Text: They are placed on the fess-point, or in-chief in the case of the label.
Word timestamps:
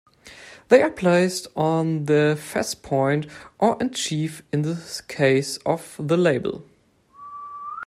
They 0.69 0.81
are 0.81 0.89
placed 0.89 1.45
on 1.55 2.05
the 2.05 2.35
fess-point, 2.35 3.27
or 3.59 3.77
in-chief 3.79 4.41
in 4.51 4.63
the 4.63 5.03
case 5.07 5.57
of 5.57 5.95
the 5.99 6.17
label. 6.17 6.65